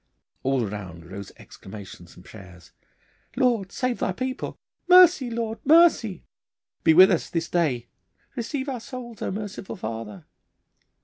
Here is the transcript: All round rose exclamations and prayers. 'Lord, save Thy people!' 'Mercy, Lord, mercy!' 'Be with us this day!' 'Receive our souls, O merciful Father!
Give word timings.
All 0.41 0.65
round 0.65 1.05
rose 1.05 1.31
exclamations 1.37 2.15
and 2.15 2.25
prayers. 2.25 2.71
'Lord, 3.35 3.71
save 3.71 3.99
Thy 3.99 4.11
people!' 4.13 4.57
'Mercy, 4.89 5.29
Lord, 5.29 5.59
mercy!' 5.63 6.25
'Be 6.83 6.95
with 6.95 7.11
us 7.11 7.29
this 7.29 7.47
day!' 7.47 7.87
'Receive 8.35 8.67
our 8.67 8.79
souls, 8.79 9.21
O 9.21 9.29
merciful 9.29 9.75
Father! 9.75 10.25